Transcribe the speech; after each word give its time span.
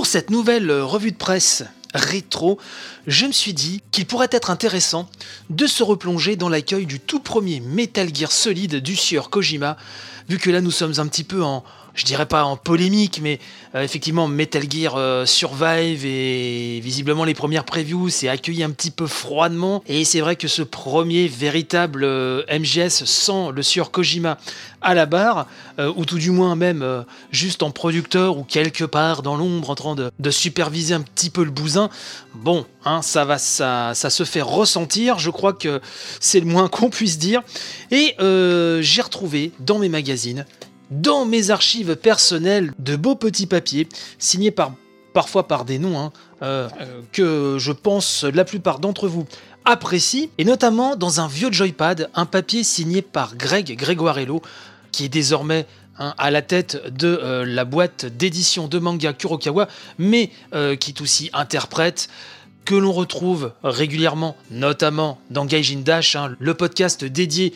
pour 0.00 0.06
cette 0.06 0.30
nouvelle 0.30 0.72
revue 0.72 1.12
de 1.12 1.16
presse 1.18 1.62
rétro, 1.92 2.58
je 3.06 3.26
me 3.26 3.32
suis 3.32 3.52
dit 3.52 3.82
qu'il 3.92 4.06
pourrait 4.06 4.30
être 4.30 4.48
intéressant 4.48 5.10
de 5.50 5.66
se 5.66 5.82
replonger 5.82 6.36
dans 6.36 6.48
l'accueil 6.48 6.86
du 6.86 7.00
tout 7.00 7.20
premier 7.20 7.60
Metal 7.60 8.08
Gear 8.14 8.32
Solid 8.32 8.76
du 8.76 8.96
sieur 8.96 9.28
Kojima, 9.28 9.76
vu 10.26 10.38
que 10.38 10.48
là 10.48 10.62
nous 10.62 10.70
sommes 10.70 10.94
un 10.96 11.06
petit 11.06 11.22
peu 11.22 11.42
en, 11.42 11.64
je 11.94 12.04
dirais 12.04 12.26
pas 12.26 12.44
en 12.44 12.56
polémique, 12.56 13.20
mais 13.22 13.38
euh, 13.74 13.82
effectivement 13.82 14.28
Metal 14.28 14.62
Gear 14.70 14.94
euh, 14.96 15.26
Survive 15.26 16.04
et 16.04 16.80
visiblement 16.80 17.24
les 17.24 17.34
premières 17.34 17.64
previews 17.64 18.08
s'est 18.08 18.28
accueilli 18.28 18.62
un 18.62 18.70
petit 18.70 18.90
peu 18.90 19.06
froidement. 19.06 19.82
Et 19.86 20.04
c'est 20.04 20.20
vrai 20.20 20.36
que 20.36 20.48
ce 20.48 20.62
premier 20.62 21.28
véritable 21.28 22.04
euh, 22.04 22.42
MGS 22.50 23.04
sans 23.04 23.50
le 23.50 23.62
sieur 23.62 23.90
Kojima 23.90 24.38
à 24.82 24.94
la 24.94 25.04
barre, 25.04 25.46
ou 25.94 26.06
tout 26.06 26.16
du 26.16 26.30
moins 26.30 26.56
même 26.56 27.04
juste 27.30 27.62
en 27.62 27.70
producteur 27.70 28.38
ou 28.38 28.44
quelque 28.44 28.84
part 28.84 29.20
dans 29.20 29.36
l'ombre 29.36 29.68
en 29.68 29.74
train 29.74 29.94
de, 29.94 30.30
superviser 30.30 30.94
un 30.94 31.02
petit 31.02 31.28
peu 31.28 31.44
le 31.44 31.50
bousin, 31.50 31.90
bon, 32.34 32.64
hein, 32.86 33.02
ça 33.02 33.26
va, 33.26 33.36
ça 33.36 33.92
se 33.94 34.24
fait 34.24 34.40
ressentir. 34.40 35.18
Je 35.18 35.28
crois 35.28 35.52
que 35.52 35.82
c'est 36.18 36.40
le 36.40 36.46
moins 36.46 36.68
qu'on 36.68 36.88
puisse 36.88 37.18
dire. 37.18 37.42
Et 37.90 38.14
j'ai 38.80 39.02
retrouvé 39.02 39.52
dans 39.60 39.78
mes 39.78 39.90
magazines 39.90 40.46
dans 40.90 41.24
mes 41.24 41.50
archives 41.50 41.96
personnelles 41.96 42.72
de 42.78 42.96
beaux 42.96 43.14
petits 43.14 43.46
papiers, 43.46 43.88
signés 44.18 44.50
par, 44.50 44.74
parfois 45.12 45.46
par 45.46 45.64
des 45.64 45.78
noms 45.78 45.98
hein, 45.98 46.12
euh, 46.42 46.68
que 47.12 47.56
je 47.58 47.72
pense 47.72 48.24
la 48.24 48.44
plupart 48.44 48.78
d'entre 48.78 49.08
vous 49.08 49.26
apprécient, 49.64 50.28
et 50.38 50.44
notamment 50.44 50.96
dans 50.96 51.20
un 51.20 51.28
vieux 51.28 51.52
joypad, 51.52 52.10
un 52.14 52.26
papier 52.26 52.64
signé 52.64 53.02
par 53.02 53.36
Greg 53.36 53.76
Gregoirello, 53.76 54.42
qui 54.90 55.04
est 55.04 55.08
désormais 55.08 55.66
hein, 55.98 56.14
à 56.18 56.30
la 56.30 56.42
tête 56.42 56.82
de 56.92 57.08
euh, 57.22 57.44
la 57.44 57.64
boîte 57.64 58.06
d'édition 58.06 58.68
de 58.68 58.78
manga 58.78 59.12
Kurokawa, 59.12 59.68
mais 59.98 60.30
euh, 60.54 60.76
qui 60.76 60.90
est 60.90 61.00
aussi 61.00 61.30
interprète 61.32 62.08
que 62.64 62.74
l'on 62.74 62.92
retrouve 62.92 63.52
régulièrement, 63.62 64.36
notamment 64.50 65.18
dans 65.30 65.44
Gaijin 65.44 65.80
Dash, 65.80 66.16
hein, 66.16 66.34
le 66.38 66.54
podcast 66.54 67.04
dédié 67.04 67.52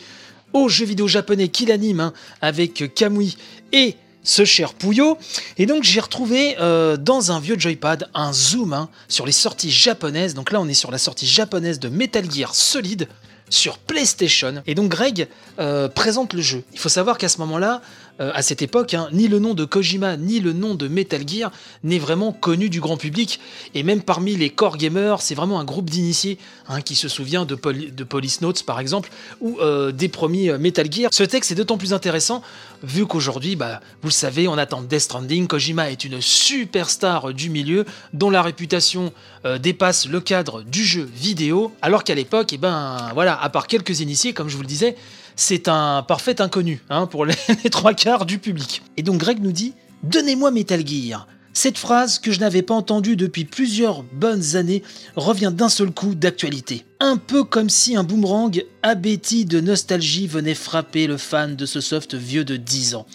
aux 0.55 0.69
jeux 0.69 0.85
vidéo 0.85 1.07
japonais 1.07 1.49
qu'il 1.49 1.69
anime 1.69 1.99
hein, 1.99 2.13
avec 2.41 2.95
Kamui 2.95 3.37
et 3.73 3.95
ce 4.23 4.45
cher 4.45 4.73
Puyo. 4.73 5.17
Et 5.57 5.65
donc 5.65 5.83
j'ai 5.83 5.99
retrouvé 5.99 6.55
euh, 6.59 6.95
dans 6.95 7.33
un 7.33 7.41
vieux 7.41 7.59
joypad 7.59 8.09
un 8.13 8.31
zoom 8.31 8.71
hein, 8.71 8.89
sur 9.09 9.25
les 9.25 9.33
sorties 9.33 9.69
japonaises. 9.69 10.33
Donc 10.33 10.53
là 10.53 10.61
on 10.61 10.67
est 10.67 10.73
sur 10.73 10.91
la 10.91 10.97
sortie 10.97 11.27
japonaise 11.27 11.77
de 11.79 11.89
Metal 11.89 12.25
Gear 12.31 12.55
Solid 12.55 13.09
sur 13.49 13.77
PlayStation. 13.77 14.63
Et 14.65 14.75
donc 14.75 14.89
Greg 14.89 15.27
euh, 15.59 15.89
présente 15.89 16.33
le 16.33 16.41
jeu. 16.41 16.63
Il 16.71 16.79
faut 16.79 16.89
savoir 16.89 17.17
qu'à 17.17 17.27
ce 17.29 17.37
moment-là, 17.39 17.81
euh, 18.21 18.31
à 18.33 18.41
cette 18.41 18.61
époque, 18.61 18.93
hein, 18.93 19.09
ni 19.11 19.27
le 19.27 19.39
nom 19.39 19.53
de 19.53 19.65
Kojima 19.65 20.15
ni 20.15 20.39
le 20.39 20.53
nom 20.53 20.73
de 20.73 20.87
Metal 20.87 21.27
Gear 21.27 21.51
n'est 21.83 21.99
vraiment 21.99 22.31
connu 22.31 22.69
du 22.69 22.79
grand 22.79 22.95
public. 22.95 23.41
Et 23.73 23.83
même 23.83 24.01
parmi 24.01 24.37
les 24.37 24.49
core 24.49 24.77
gamers, 24.77 25.21
c'est 25.21 25.35
vraiment 25.35 25.59
un 25.59 25.65
groupe 25.65 25.89
d'initiés 25.89 26.37
hein, 26.67 26.81
qui 26.81 26.95
se 26.95 27.09
souvient 27.09 27.45
de, 27.45 27.55
de, 27.55 28.03
Police 28.05 28.39
Notes 28.39 28.63
par 28.63 28.79
exemple, 28.79 29.09
ou 29.41 29.59
euh, 29.59 29.91
des 29.91 30.07
premiers 30.07 30.49
euh, 30.49 30.57
Metal 30.57 30.89
Gear. 30.89 31.09
Ce 31.11 31.23
texte 31.23 31.51
est 31.51 31.55
d'autant 31.55 31.77
plus 31.77 31.93
intéressant 31.93 32.41
vu 32.83 33.05
qu'aujourd'hui, 33.05 33.57
bah, 33.57 33.81
vous 34.01 34.07
le 34.07 34.13
savez, 34.13 34.47
on 34.47 34.57
attend 34.57 34.81
Death 34.81 35.01
Stranding. 35.01 35.47
Kojima 35.47 35.91
est 35.91 36.05
une 36.05 36.21
superstar 36.21 37.33
du 37.33 37.49
milieu 37.49 37.85
dont 38.13 38.29
la 38.29 38.41
réputation 38.41 39.11
dépasse 39.59 40.07
le 40.07 40.19
cadre 40.21 40.63
du 40.63 40.83
jeu 40.83 41.07
vidéo. 41.15 41.71
Alors 41.83 42.03
qu'à 42.03 42.15
l'époque, 42.15 42.51
eh 42.53 42.57
ben 42.57 43.11
voilà, 43.13 43.39
à 43.39 43.49
part 43.49 43.67
quelques 43.67 43.99
initiés, 43.99 44.33
comme 44.33 44.49
je 44.49 44.55
vous 44.55 44.63
le 44.63 44.67
disais, 44.67 44.95
c'est 45.35 45.67
un 45.67 46.03
parfait 46.03 46.41
inconnu 46.41 46.81
hein, 46.89 47.07
pour 47.07 47.25
les, 47.25 47.35
trois 47.71 47.93
quarts 47.93 48.25
du 48.25 48.39
public. 48.39 48.81
Et 48.97 49.03
donc 49.03 49.17
Greg 49.17 49.41
nous 49.41 49.51
dit 49.51 49.73
Donnez-moi 50.03 50.51
Metal 50.51 50.85
Gear. 50.85 51.27
Cette 51.53 51.77
phrase 51.77 52.19
que 52.19 52.33
je 52.33 52.41
n'avais 52.41 52.61
pas 52.61 52.73
entendue 52.73 53.15
depuis 53.15 53.45
plusieurs 53.45 54.03
bonnes 54.03 54.57
années 54.57 54.83
revient 55.15 55.53
d'un 55.55 55.69
seul 55.69 55.91
coup 55.91 56.13
d'actualité. 56.13 56.85
Un 56.99 57.15
peu 57.15 57.45
comme 57.45 57.69
si 57.69 57.95
un 57.95 58.03
boomerang 58.03 58.61
abéti 58.83 59.45
de 59.45 59.61
nostalgie 59.61 60.27
venait 60.27 60.53
frapper 60.53 61.07
le 61.07 61.15
fan 61.15 61.55
de 61.55 61.65
ce 61.65 61.79
soft 61.79 62.13
vieux 62.13 62.43
de 62.43 62.57
10 62.57 62.95
ans. 62.95 63.05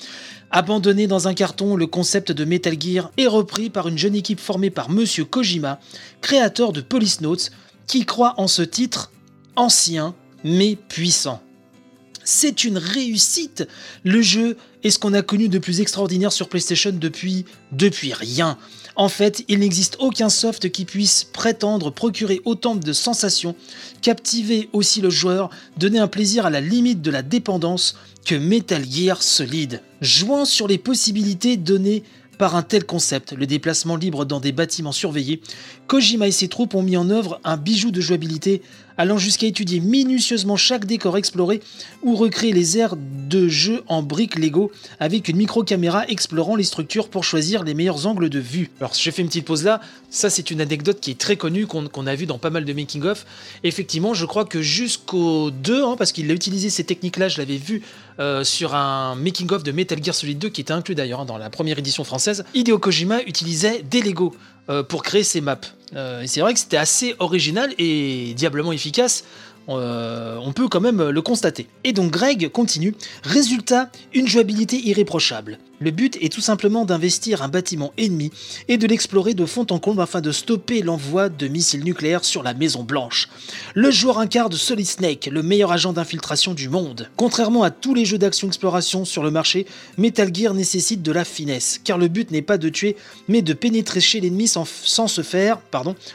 Abandonné 0.50 1.06
dans 1.06 1.28
un 1.28 1.34
carton, 1.34 1.76
le 1.76 1.86
concept 1.86 2.32
de 2.32 2.44
Metal 2.46 2.80
Gear 2.80 3.12
est 3.18 3.26
repris 3.26 3.68
par 3.68 3.88
une 3.88 3.98
jeune 3.98 4.16
équipe 4.16 4.40
formée 4.40 4.70
par 4.70 4.88
Monsieur 4.88 5.24
Kojima, 5.26 5.78
créateur 6.22 6.72
de 6.72 6.80
Police 6.80 7.20
Notes, 7.20 7.50
qui 7.86 8.06
croit 8.06 8.34
en 8.38 8.48
ce 8.48 8.62
titre 8.62 9.12
ancien 9.54 10.14
mais 10.44 10.76
puissant. 10.76 11.42
C'est 12.24 12.64
une 12.64 12.78
réussite. 12.78 13.66
Le 14.04 14.22
jeu 14.22 14.56
est 14.84 14.90
ce 14.90 14.98
qu'on 14.98 15.14
a 15.14 15.22
connu 15.22 15.48
de 15.48 15.58
plus 15.58 15.80
extraordinaire 15.80 16.32
sur 16.32 16.48
PlayStation 16.48 16.92
depuis 16.92 17.44
depuis 17.72 18.12
rien. 18.12 18.58
En 18.96 19.08
fait, 19.08 19.44
il 19.48 19.60
n'existe 19.60 19.96
aucun 20.00 20.28
soft 20.28 20.70
qui 20.70 20.84
puisse 20.84 21.24
prétendre 21.24 21.90
procurer 21.90 22.40
autant 22.44 22.76
de 22.76 22.92
sensations, 22.92 23.54
captiver 24.02 24.68
aussi 24.72 25.00
le 25.00 25.10
joueur, 25.10 25.48
donner 25.78 25.98
un 25.98 26.08
plaisir 26.08 26.44
à 26.44 26.50
la 26.50 26.60
limite 26.60 27.00
de 27.00 27.10
la 27.10 27.22
dépendance 27.22 27.96
que 28.26 28.34
Metal 28.34 28.84
Gear 28.84 29.22
Solid. 29.22 29.80
Jouant 30.00 30.44
sur 30.44 30.68
les 30.68 30.78
possibilités 30.78 31.56
données 31.56 32.02
par 32.36 32.56
un 32.56 32.62
tel 32.62 32.84
concept, 32.84 33.32
le 33.32 33.46
déplacement 33.46 33.96
libre 33.96 34.24
dans 34.24 34.40
des 34.40 34.52
bâtiments 34.52 34.92
surveillés, 34.92 35.40
Kojima 35.86 36.26
et 36.26 36.30
ses 36.32 36.48
troupes 36.48 36.74
ont 36.74 36.82
mis 36.82 36.96
en 36.96 37.10
œuvre 37.10 37.38
un 37.44 37.56
bijou 37.58 37.90
de 37.90 38.00
jouabilité 38.00 38.62
allant 39.00 39.16
jusqu'à 39.16 39.46
étudier 39.46 39.80
minutieusement 39.80 40.58
chaque 40.58 40.84
décor 40.84 41.16
exploré 41.16 41.62
ou 42.02 42.16
recréer 42.16 42.52
les 42.52 42.76
aires 42.76 42.96
de 42.98 43.48
jeu 43.48 43.82
en 43.86 44.02
briques 44.02 44.38
Lego 44.38 44.70
avec 44.98 45.28
une 45.28 45.38
micro-caméra 45.38 46.06
explorant 46.08 46.54
les 46.54 46.64
structures 46.64 47.08
pour 47.08 47.24
choisir 47.24 47.64
les 47.64 47.72
meilleurs 47.72 48.06
angles 48.06 48.28
de 48.28 48.38
vue. 48.38 48.70
Alors 48.78 48.92
j'ai 48.92 49.10
fait 49.10 49.22
une 49.22 49.28
petite 49.28 49.46
pause 49.46 49.64
là, 49.64 49.80
ça 50.10 50.28
c'est 50.28 50.50
une 50.50 50.60
anecdote 50.60 51.00
qui 51.00 51.12
est 51.12 51.18
très 51.18 51.36
connue, 51.36 51.66
qu'on 51.66 52.06
a 52.06 52.14
vu 52.14 52.26
dans 52.26 52.36
pas 52.36 52.50
mal 52.50 52.66
de 52.66 52.72
making-of. 52.74 53.24
Effectivement, 53.64 54.12
je 54.12 54.26
crois 54.26 54.44
que 54.44 54.60
jusqu'au 54.60 55.50
2, 55.50 55.82
hein, 55.82 55.94
parce 55.96 56.12
qu'il 56.12 56.30
a 56.30 56.34
utilisé 56.34 56.68
ces 56.68 56.84
techniques-là, 56.84 57.28
je 57.28 57.38
l'avais 57.38 57.56
vu 57.56 57.80
euh, 58.18 58.44
sur 58.44 58.74
un 58.74 59.14
making-of 59.14 59.62
de 59.62 59.72
Metal 59.72 60.04
Gear 60.04 60.14
Solid 60.14 60.38
2 60.38 60.50
qui 60.50 60.60
était 60.60 60.74
inclus 60.74 60.94
d'ailleurs 60.94 61.20
hein, 61.20 61.24
dans 61.24 61.38
la 61.38 61.48
première 61.48 61.78
édition 61.78 62.04
française, 62.04 62.44
Hideo 62.52 62.78
Kojima 62.78 63.22
utilisait 63.22 63.82
des 63.82 64.02
Lego 64.02 64.34
pour 64.82 65.02
créer 65.02 65.24
ces 65.24 65.40
maps. 65.40 65.58
Euh, 65.96 66.22
et 66.22 66.26
c'est 66.26 66.40
vrai 66.40 66.54
que 66.54 66.60
c'était 66.60 66.76
assez 66.76 67.14
original 67.18 67.74
et 67.78 68.34
diablement 68.36 68.72
efficace. 68.72 69.24
Euh, 69.70 70.36
on 70.42 70.52
peut 70.52 70.68
quand 70.68 70.80
même 70.80 71.10
le 71.10 71.22
constater. 71.22 71.66
Et 71.84 71.92
donc 71.92 72.10
Greg 72.10 72.48
continue. 72.48 72.94
Résultat, 73.22 73.90
une 74.14 74.26
jouabilité 74.26 74.76
irréprochable. 74.76 75.58
Le 75.82 75.90
but 75.90 76.18
est 76.20 76.30
tout 76.30 76.42
simplement 76.42 76.84
d'investir 76.84 77.42
un 77.42 77.48
bâtiment 77.48 77.94
ennemi 77.96 78.30
et 78.68 78.76
de 78.76 78.86
l'explorer 78.86 79.32
de 79.32 79.46
fond 79.46 79.66
en 79.70 79.78
comble 79.78 80.02
afin 80.02 80.20
de 80.20 80.30
stopper 80.30 80.82
l'envoi 80.82 81.30
de 81.30 81.48
missiles 81.48 81.84
nucléaires 81.84 82.24
sur 82.24 82.42
la 82.42 82.52
Maison 82.52 82.82
Blanche. 82.82 83.30
Le 83.74 83.90
joueur 83.90 84.18
incarne 84.18 84.52
Solid 84.52 84.86
Snake, 84.86 85.30
le 85.32 85.42
meilleur 85.42 85.72
agent 85.72 85.94
d'infiltration 85.94 86.52
du 86.52 86.68
monde. 86.68 87.08
Contrairement 87.16 87.62
à 87.62 87.70
tous 87.70 87.94
les 87.94 88.04
jeux 88.04 88.18
d'action-exploration 88.18 89.06
sur 89.06 89.22
le 89.22 89.30
marché, 89.30 89.66
Metal 89.96 90.34
Gear 90.34 90.52
nécessite 90.52 91.00
de 91.00 91.12
la 91.12 91.24
finesse, 91.24 91.80
car 91.82 91.96
le 91.96 92.08
but 92.08 92.30
n'est 92.30 92.42
pas 92.42 92.58
de 92.58 92.68
tuer, 92.68 92.96
mais 93.28 93.40
de 93.40 93.54
pénétrer 93.54 94.00
chez 94.00 94.20
l'ennemi 94.20 94.48
sans, 94.48 94.66
se 94.66 95.22
faire 95.22 95.60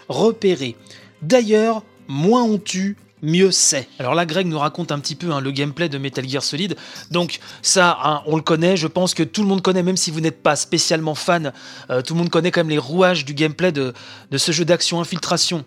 repérer. 0.10 0.76
D'ailleurs, 1.24 1.84
moins 2.08 2.44
on 2.44 2.60
tue, 2.60 2.98
mieux 3.22 3.52
c'est. 3.52 3.88
Alors 4.00 4.16
là, 4.16 4.26
Greg 4.26 4.48
nous 4.48 4.60
raconte 4.60 4.92
un 4.92 5.00
petit 5.00 5.16
peu 5.16 5.32
hein, 5.32 5.42
le 5.42 5.52
gameplay 5.52 5.90
de 5.90 5.98
Metal 5.98 6.28
Gear 6.28 6.44
Solid. 6.44 6.76
Donc 7.12 7.40
ça, 7.62 7.98
hein, 8.04 8.22
on 8.26 8.36
le 8.36 8.42
connaît, 8.42 8.78
je 8.78 8.88
pense 8.88 9.14
que 9.14 9.24
tout 9.24 9.42
le 9.42 9.48
monde 9.48 9.62
connaît, 9.62 9.84
même 9.84 9.98
si 9.98 10.12
vous 10.12 10.22
n'êtes 10.22 10.42
pas 10.42 10.56
spécialement 10.56 11.16
fan, 11.16 11.54
euh, 11.90 12.02
tout 12.02 12.14
le 12.14 12.20
monde 12.20 12.30
connaît 12.30 12.52
quand 12.52 12.62
même 12.62 12.70
les 12.70 12.78
rouages 12.78 13.26
du 13.26 13.34
gameplay 13.34 13.72
de, 13.72 13.94
ce 14.36 14.52
jeu 14.52 14.66
d'action 14.66 15.00
infiltration 15.00 15.66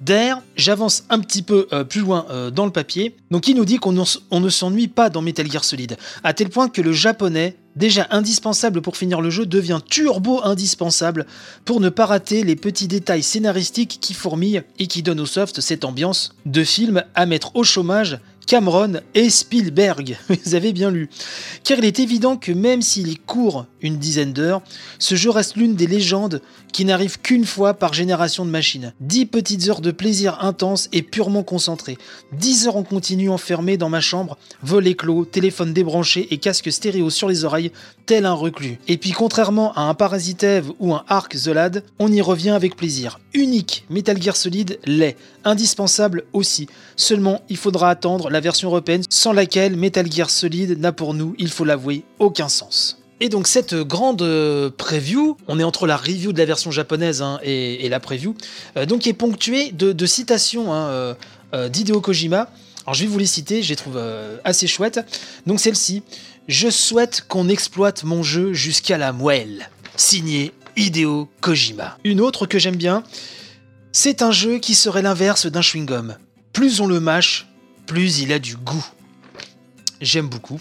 légendaire. 0.00 0.42
J'avance 0.56 1.04
un 1.10 1.20
petit 1.20 1.42
peu 1.42 1.66
euh, 1.72 1.84
plus 1.84 2.00
loin 2.00 2.26
euh, 2.30 2.50
dans 2.50 2.64
le 2.64 2.72
papier. 2.72 3.16
Donc 3.30 3.48
il 3.48 3.56
nous 3.56 3.64
dit 3.64 3.78
qu'on 3.78 3.92
ne 3.92 4.48
s'ennuie 4.48 4.88
pas 4.88 5.10
dans 5.10 5.22
Metal 5.22 5.50
Gear 5.50 5.64
Solid, 5.64 5.96
à 6.22 6.32
tel 6.32 6.48
point 6.48 6.68
que 6.68 6.80
le 6.80 6.92
japonais 6.92 7.56
déjà 7.76 8.06
indispensable 8.10 8.80
pour 8.82 8.96
finir 8.96 9.20
le 9.20 9.30
jeu, 9.30 9.46
devient 9.46 9.80
turbo 9.88 10.40
indispensable 10.44 11.26
pour 11.64 11.80
ne 11.80 11.88
pas 11.88 12.06
rater 12.06 12.44
les 12.44 12.56
petits 12.56 12.88
détails 12.88 13.22
scénaristiques 13.22 13.98
qui 14.00 14.14
fourmillent 14.14 14.62
et 14.78 14.86
qui 14.86 15.02
donnent 15.02 15.20
au 15.20 15.26
soft 15.26 15.60
cette 15.60 15.84
ambiance 15.84 16.34
de 16.46 16.62
film 16.62 17.02
à 17.14 17.26
mettre 17.26 17.56
au 17.56 17.64
chômage 17.64 18.18
Cameron 18.46 19.00
et 19.14 19.30
Spielberg, 19.30 20.16
vous 20.28 20.54
avez 20.54 20.72
bien 20.72 20.90
lu. 20.90 21.08
Car 21.62 21.78
il 21.78 21.84
est 21.84 21.98
évident 21.98 22.36
que 22.36 22.52
même 22.52 22.82
s'il 22.82 23.20
court 23.20 23.66
une 23.80 23.98
dizaine 23.98 24.32
d'heures, 24.32 24.62
ce 24.98 25.14
jeu 25.14 25.30
reste 25.30 25.56
l'une 25.56 25.74
des 25.74 25.86
légendes 25.86 26.40
qui 26.72 26.84
n'arrive 26.84 27.20
qu'une 27.20 27.44
fois 27.44 27.74
par 27.74 27.92
génération 27.92 28.44
de 28.44 28.50
machines. 28.50 28.92
10 29.00 29.26
petites 29.26 29.68
heures 29.68 29.80
de 29.80 29.92
plaisir 29.92 30.38
intense 30.42 30.88
et 30.92 31.02
purement 31.02 31.44
concentré. 31.44 31.96
10 32.32 32.66
heures 32.66 32.76
en 32.76 32.82
continu 32.82 33.30
enfermé 33.30 33.76
dans 33.76 33.88
ma 33.88 34.00
chambre, 34.00 34.36
volet 34.62 34.94
clos, 34.94 35.24
téléphone 35.24 35.72
débranché 35.72 36.26
et 36.32 36.38
casque 36.38 36.72
stéréo 36.72 37.10
sur 37.10 37.28
les 37.28 37.44
oreilles, 37.44 37.70
tel 38.06 38.26
un 38.26 38.32
reclus. 38.32 38.78
Et 38.88 38.98
puis 38.98 39.12
contrairement 39.12 39.72
à 39.74 39.82
un 39.82 39.94
Parasitev 39.94 40.72
ou 40.80 40.94
un 40.94 41.04
Ark 41.06 41.36
The 41.36 41.46
Lad, 41.46 41.84
on 41.98 42.10
y 42.10 42.20
revient 42.20 42.50
avec 42.50 42.76
plaisir. 42.76 43.20
Unique, 43.34 43.84
Metal 43.88 44.20
Gear 44.20 44.36
Solid 44.36 44.78
l'est. 44.84 45.16
Indispensable 45.44 46.24
aussi. 46.32 46.68
Seulement, 46.96 47.42
il 47.48 47.56
faudra 47.56 47.90
attendre 47.90 48.30
la 48.34 48.40
version 48.40 48.68
européenne 48.68 49.02
sans 49.08 49.32
laquelle 49.32 49.76
Metal 49.76 50.10
Gear 50.10 50.28
Solid 50.28 50.78
n'a 50.78 50.92
pour 50.92 51.14
nous, 51.14 51.34
il 51.38 51.48
faut 51.50 51.64
l'avouer, 51.64 52.04
aucun 52.18 52.48
sens. 52.48 52.98
Et 53.20 53.28
donc 53.28 53.46
cette 53.46 53.74
grande 53.74 54.22
euh, 54.22 54.70
preview, 54.76 55.36
on 55.46 55.60
est 55.60 55.64
entre 55.64 55.86
la 55.86 55.96
review 55.96 56.32
de 56.32 56.38
la 56.38 56.44
version 56.44 56.72
japonaise 56.72 57.22
hein, 57.22 57.38
et, 57.44 57.88
la 57.88 58.00
preview, 58.00 58.34
euh, 58.76 58.86
donc 58.86 59.06
est 59.06 59.12
ponctuée 59.12 59.70
de, 59.70 60.06
citations 60.06 60.74
hein, 60.74 61.14
euh, 61.54 61.68
d'Hideo 61.68 62.00
Kojima. 62.00 62.50
Alors 62.84 62.94
je 62.94 63.04
vais 63.04 63.06
vous 63.06 63.18
les 63.18 63.26
citer, 63.26 63.62
je 63.62 63.68
les 63.68 63.76
trouve 63.76 63.98
assez 64.42 64.66
chouettes. 64.66 65.00
Donc 65.46 65.60
celle-ci, 65.60 66.02
je 66.48 66.68
souhaite 66.68 67.24
qu'on 67.28 67.48
exploite 67.48 68.02
mon 68.04 68.22
jeu 68.22 68.52
jusqu'à 68.52 68.98
la 68.98 69.12
moelle. 69.12 69.70
Signé 69.96 70.52
Hideo 70.76 71.28
Kojima. 71.40 71.96
Une 72.04 72.20
autre 72.20 72.46
que 72.46 72.58
j'aime 72.58 72.76
bien, 72.76 73.04
c'est 73.92 74.22
un 74.22 74.32
jeu 74.32 74.58
qui 74.58 74.74
serait 74.74 75.02
l'inverse 75.02 75.46
d'un 75.46 75.60
chewing-gum. 75.60 76.16
Plus 76.52 76.80
on 76.80 76.86
le 76.86 77.00
mâche, 77.00 77.46
plus 77.86 78.20
il 78.20 78.32
a 78.32 78.38
du 78.38 78.56
goût. 78.56 78.84
J'aime 80.00 80.28
beaucoup. 80.28 80.60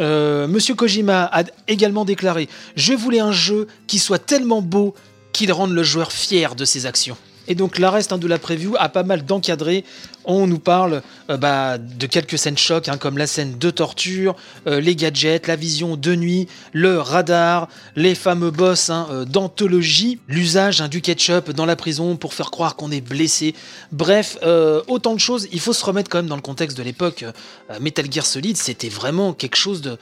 Euh, 0.00 0.46
Monsieur 0.48 0.74
Kojima 0.74 1.24
a 1.24 1.44
également 1.68 2.04
déclaré 2.04 2.48
Je 2.76 2.94
voulais 2.94 3.20
un 3.20 3.32
jeu 3.32 3.68
qui 3.86 3.98
soit 3.98 4.18
tellement 4.18 4.62
beau 4.62 4.94
qu'il 5.32 5.52
rende 5.52 5.72
le 5.72 5.82
joueur 5.82 6.12
fier 6.12 6.54
de 6.54 6.64
ses 6.64 6.86
actions. 6.86 7.16
Et 7.52 7.54
donc 7.54 7.78
la 7.78 7.90
reste 7.90 8.14
hein, 8.14 8.16
de 8.16 8.26
la 8.26 8.38
preview 8.38 8.76
a 8.78 8.88
pas 8.88 9.02
mal 9.02 9.26
d'encadré. 9.26 9.84
On 10.24 10.46
nous 10.46 10.58
parle 10.58 11.02
euh, 11.28 11.36
bah, 11.36 11.76
de 11.76 12.06
quelques 12.06 12.38
scènes 12.38 12.56
chocs, 12.56 12.88
hein, 12.88 12.96
comme 12.96 13.18
la 13.18 13.26
scène 13.26 13.58
de 13.58 13.68
torture, 13.68 14.36
euh, 14.66 14.80
les 14.80 14.96
gadgets, 14.96 15.46
la 15.48 15.56
vision 15.56 15.98
de 15.98 16.14
nuit, 16.14 16.48
le 16.72 16.98
radar, 16.98 17.68
les 17.94 18.14
fameux 18.14 18.50
boss 18.50 18.88
hein, 18.88 19.06
euh, 19.10 19.24
d'anthologie, 19.26 20.18
l'usage 20.28 20.80
du 20.88 21.02
ketchup 21.02 21.50
dans 21.50 21.66
la 21.66 21.76
prison 21.76 22.16
pour 22.16 22.32
faire 22.32 22.50
croire 22.50 22.74
qu'on 22.74 22.90
est 22.90 23.02
blessé. 23.02 23.54
Bref, 23.90 24.38
autant 24.86 25.12
de 25.12 25.20
choses. 25.20 25.46
Il 25.52 25.60
faut 25.60 25.74
se 25.74 25.84
remettre 25.84 26.08
quand 26.08 26.20
même 26.20 26.28
dans 26.28 26.36
le 26.36 26.40
contexte 26.40 26.78
de 26.78 26.82
l'époque. 26.82 27.26
Metal 27.80 28.10
Gear 28.10 28.24
Solid, 28.24 28.56
c'était 28.56 28.88
vraiment 28.88 29.34
quelque 29.34 29.56
chose 29.56 29.82
de 29.82 29.98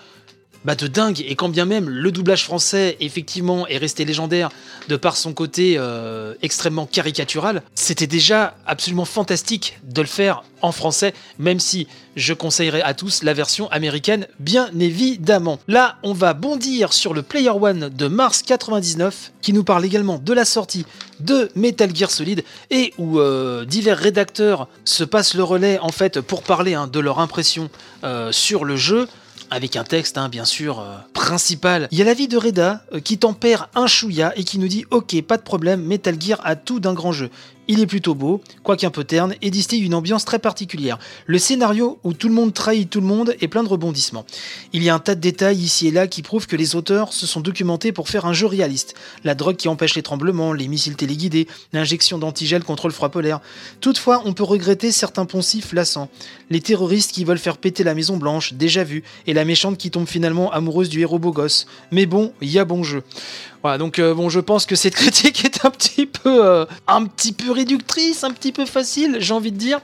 bah 0.65 0.75
de 0.75 0.87
dingue. 0.87 1.25
Et 1.27 1.35
quand 1.35 1.49
bien 1.49 1.65
même 1.65 1.89
le 1.89 2.13
doublage 2.13 2.45
français, 2.45 2.97
effectivement, 3.01 3.67
est 3.67 3.79
resté 3.79 4.05
légendaire 4.05 4.51
de 4.89 4.97
par 4.97 5.17
son 5.17 5.33
côté 5.33 5.75
euh, 5.79 6.35
extrêmement 6.43 6.87
caricatural, 6.87 7.63
c'était 7.75 8.07
déjà 8.07 8.57
absolument 8.67 9.05
fantastique 9.05 9.79
de 9.85 10.01
le 10.01 10.07
faire 10.07 10.43
en 10.63 10.73
français, 10.73 11.15
même 11.39 11.61
si 11.61 11.87
je 12.17 12.35
conseillerais 12.35 12.83
à 12.83 12.93
tous 12.93 13.23
la 13.23 13.33
version 13.33 13.71
américaine, 13.71 14.27
bien 14.39 14.71
évidemment. 14.79 15.59
Là, 15.69 15.97
on 16.03 16.13
va 16.13 16.35
bondir 16.35 16.93
sur 16.93 17.15
le 17.15 17.23
Player 17.23 17.51
One 17.51 17.89
de 17.89 18.07
mars 18.09 18.43
99, 18.43 19.33
qui 19.41 19.53
nous 19.53 19.65
parle 19.65 19.85
également 19.85 20.19
de 20.19 20.33
la 20.33 20.45
sortie 20.45 20.85
de 21.21 21.49
Metal 21.55 21.95
Gear 21.95 22.11
Solid 22.11 22.45
et 22.71 22.93
où 22.99 23.21
euh, 23.21 23.65
divers 23.65 23.99
rédacteurs 23.99 24.69
se 24.85 25.05
passent 25.05 25.35
le 25.35 25.45
relais 25.45 25.79
en 25.79 25.93
fait 25.93 26.21
pour 26.21 26.43
parler 26.43 26.75
hein, 26.75 26.87
de 26.87 27.01
leur 27.01 27.21
impression 27.21 27.71
euh, 28.05 28.33
sur 28.33 28.65
le 28.65 28.77
jeu 28.77 29.07
avec 29.51 29.77
un 29.77 29.85
texte, 29.85 30.17
hein, 30.19 30.29
bien 30.29 30.45
sûr, 30.45 30.81
euh, 30.81 30.97
principal. 31.13 31.89
Il 31.91 31.99
y 31.99 32.03
a 32.03 32.05
la 32.05 32.15
vie 32.15 32.29
de 32.29 32.37
Reda 32.37 32.85
euh, 32.93 33.01
qui 33.01 33.19
tempère 33.19 33.69
un 33.75 33.87
chouïa 33.87 34.33
et 34.37 34.45
qui 34.45 34.59
nous 34.59 34.69
dit 34.69 34.85
Ok, 34.91 35.21
pas 35.23 35.37
de 35.37 35.43
problème, 35.43 35.83
Metal 35.83 36.21
Gear 36.21 36.41
a 36.45 36.57
tout 36.57 36.81
d'un 36.81 36.95
grand 36.95 37.13
jeu. 37.13 37.31
Il 37.73 37.79
est 37.79 37.87
plutôt 37.87 38.17
beau, 38.17 38.41
quoique 38.65 38.85
un 38.85 38.91
peu 38.91 39.05
terne, 39.05 39.37
et 39.43 39.51
distille 39.51 39.85
une 39.85 39.95
ambiance 39.95 40.25
très 40.25 40.41
particulière. 40.41 40.99
Le 41.27 41.39
scénario 41.39 42.01
où 42.03 42.13
tout 42.13 42.27
le 42.27 42.35
monde 42.35 42.53
trahit 42.53 42.91
tout 42.91 43.01
le 43.01 43.07
monde 43.07 43.37
est 43.41 43.47
plein 43.47 43.63
de 43.63 43.69
rebondissements. 43.69 44.27
Il 44.73 44.83
y 44.83 44.91
a 44.91 44.95
un 44.97 44.99
tas 44.99 45.15
de 45.15 45.21
détails 45.21 45.59
ici 45.59 45.87
et 45.87 45.93
là 45.93 46.09
qui 46.09 46.23
prouvent 46.23 46.49
que 46.49 46.57
les 46.57 46.75
auteurs 46.75 47.13
se 47.13 47.29
sont 47.29 47.41
documentés 47.41 47.93
pour 47.93 48.09
faire 48.09 48.27
un 48.27 48.33
jeu 48.33 48.47
réaliste. 48.47 48.95
La 49.23 49.37
drogue 49.37 49.55
qui 49.55 49.69
empêche 49.69 49.95
les 49.95 50.03
tremblements, 50.03 50.53
les 50.53 50.67
missiles 50.67 50.97
téléguidés, 50.97 51.47
l'injection 51.73 52.19
d'antigel 52.19 52.65
contre 52.65 52.89
le 52.89 52.93
froid 52.93 53.11
polaire. 53.11 53.39
Toutefois, 53.81 54.23
on 54.25 54.33
peut 54.33 54.43
regretter 54.43 54.91
certains 54.91 55.25
poncifs 55.25 55.73
lassants. 55.73 56.09
Les 56.51 56.61
terroristes 56.61 57.13
qui 57.13 57.25
veulent 57.25 57.39
faire 57.39 57.57
péter 57.57 57.85
la 57.85 57.95
Maison 57.95 58.17
Blanche, 58.17 58.55
déjà 58.55 58.83
vu, 58.83 59.05
et 59.29 59.33
la 59.41 59.47
méchante 59.47 59.79
qui 59.79 59.91
tombe 59.91 60.07
finalement 60.07 60.53
amoureuse 60.53 60.91
du 60.91 61.01
héros 61.01 61.19
beau 61.19 61.33
gosse. 61.33 61.67
Mais 61.91 62.05
bon, 62.05 62.35
il 62.43 62.51
y 62.51 62.59
a 62.59 62.67
bon 62.67 62.83
jeu. 62.83 63.03
Voilà, 63.63 63.77
donc 63.77 63.99
euh, 63.99 64.15
bon, 64.15 64.31
je 64.31 64.41
pense 64.41 64.65
que 64.65 64.75
cette 64.75 64.95
critique 64.97 65.45
est 65.45 65.65
un 65.65 65.71
petit 65.71 66.07
peu, 66.07 66.45
euh, 66.45 66.65
un 66.87 67.05
petit 67.05 67.33
peu 67.33 67.51
réductrice, 67.51 68.25
un 68.25 68.31
petit 68.31 68.53
peu 68.53 68.65
facile, 68.65 69.17
j'ai 69.21 69.35
envie 69.35 69.53
de 69.53 69.59
dire. 69.59 69.81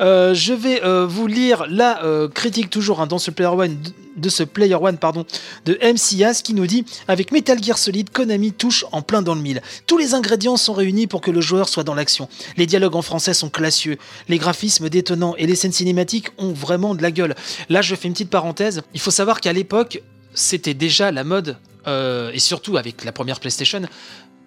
Euh, 0.00 0.34
je 0.34 0.52
vais 0.52 0.80
vous 1.06 1.26
lire 1.26 1.64
la 1.68 2.00
critique 2.34 2.70
toujours 2.70 3.00
hein, 3.00 3.06
dans 3.06 3.18
ce 3.18 3.30
Player 3.30 3.48
One 3.48 3.78
de 4.16 4.28
ce 4.28 4.42
Player 4.42 4.74
One 4.74 4.96
pardon 4.98 5.24
de 5.64 5.78
MCAS 5.82 6.40
qui 6.42 6.54
nous 6.54 6.66
dit 6.66 6.84
avec 7.06 7.32
Metal 7.32 7.62
Gear 7.62 7.78
Solid, 7.78 8.10
Konami 8.10 8.52
touche 8.52 8.84
en 8.92 9.02
plein 9.02 9.22
dans 9.22 9.34
le 9.34 9.40
mille. 9.40 9.62
Tous 9.86 9.98
les 9.98 10.14
ingrédients 10.14 10.56
sont 10.56 10.72
réunis 10.72 11.06
pour 11.06 11.20
que 11.20 11.30
le 11.30 11.40
joueur 11.40 11.68
soit 11.68 11.84
dans 11.84 11.94
l'action. 11.94 12.28
Les 12.56 12.66
dialogues 12.66 12.96
en 12.96 13.02
français 13.02 13.34
sont 13.34 13.50
classieux, 13.50 13.98
les 14.28 14.38
graphismes 14.38 14.88
détonnants 14.88 15.34
et 15.36 15.46
les 15.46 15.54
scènes 15.54 15.72
cinématiques 15.72 16.28
ont 16.38 16.52
vraiment 16.52 16.94
de 16.94 17.02
la 17.02 17.10
gueule. 17.10 17.34
Là, 17.68 17.82
je 17.82 17.94
fais 17.94 18.08
une 18.08 18.14
petite 18.14 18.30
parenthèse. 18.30 18.82
Il 18.94 19.00
faut 19.00 19.10
savoir 19.10 19.40
qu'à 19.40 19.52
l'époque, 19.52 20.02
c'était 20.34 20.74
déjà 20.74 21.10
la 21.12 21.24
mode 21.24 21.56
euh, 21.86 22.30
et 22.32 22.38
surtout 22.38 22.76
avec 22.76 23.04
la 23.04 23.12
première 23.12 23.40
PlayStation, 23.40 23.82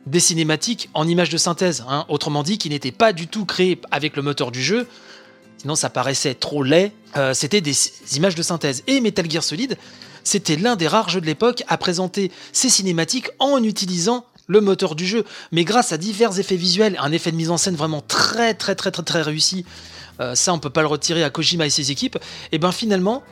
des 0.05 0.19
cinématiques 0.19 0.89
en 0.93 1.07
images 1.07 1.29
de 1.29 1.37
synthèse, 1.37 1.83
hein. 1.87 2.05
autrement 2.09 2.43
dit, 2.43 2.57
qui 2.57 2.69
n'étaient 2.69 2.91
pas 2.91 3.13
du 3.13 3.27
tout 3.27 3.45
créées 3.45 3.79
avec 3.91 4.15
le 4.15 4.21
moteur 4.21 4.51
du 4.51 4.61
jeu, 4.61 4.87
sinon 5.57 5.75
ça 5.75 5.89
paraissait 5.89 6.33
trop 6.33 6.63
laid, 6.63 6.91
euh, 7.17 7.33
c'était 7.33 7.61
des 7.61 7.75
images 8.15 8.35
de 8.35 8.41
synthèse. 8.41 8.83
Et 8.87 9.01
Metal 9.01 9.29
Gear 9.29 9.43
Solid, 9.43 9.77
c'était 10.23 10.55
l'un 10.55 10.75
des 10.75 10.87
rares 10.87 11.09
jeux 11.09 11.21
de 11.21 11.25
l'époque 11.25 11.63
à 11.67 11.77
présenter 11.77 12.31
ces 12.51 12.69
cinématiques 12.69 13.29
en 13.39 13.63
utilisant 13.63 14.25
le 14.47 14.61
moteur 14.61 14.95
du 14.95 15.05
jeu, 15.05 15.25
mais 15.51 15.63
grâce 15.63 15.93
à 15.93 15.97
divers 15.97 16.39
effets 16.39 16.55
visuels, 16.55 16.97
un 16.99 17.11
effet 17.11 17.31
de 17.31 17.35
mise 17.35 17.51
en 17.51 17.57
scène 17.57 17.75
vraiment 17.75 18.01
très 18.01 18.55
très 18.55 18.73
très 18.73 18.89
très 18.89 19.03
très 19.03 19.21
réussi, 19.21 19.63
euh, 20.19 20.35
ça 20.35 20.53
on 20.53 20.59
peut 20.59 20.69
pas 20.69 20.81
le 20.81 20.87
retirer 20.87 21.23
à 21.23 21.29
Kojima 21.29 21.65
et 21.65 21.69
ses 21.69 21.91
équipes, 21.91 22.17
et 22.51 22.57
ben 22.57 22.71
finalement 22.71 23.23